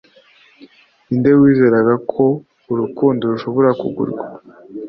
ninde 1.07 1.31
wizeraga 1.41 1.93
ko 2.11 2.23
urukundo 2.71 3.21
rushobora 3.31 3.69
kugurwa 3.81 4.23